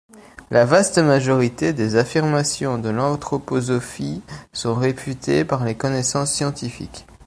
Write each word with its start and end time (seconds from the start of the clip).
La 0.49 0.65
vaste 0.65 0.97
majorité 0.97 1.73
des 1.73 1.95
affirmations 1.95 2.79
de 2.79 2.89
l'anthroposophie 2.89 4.23
sont 4.51 4.73
réfutées 4.73 5.45
par 5.45 5.63
les 5.63 5.75
connaissances 5.75 6.31
scientifiques. 6.33 7.05